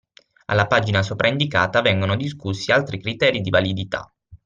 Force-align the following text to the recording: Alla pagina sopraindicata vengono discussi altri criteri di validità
Alla 0.45 0.65
pagina 0.65 1.03
sopraindicata 1.03 1.81
vengono 1.83 2.15
discussi 2.15 2.71
altri 2.71 2.99
criteri 2.99 3.39
di 3.41 3.51
validità 3.51 4.11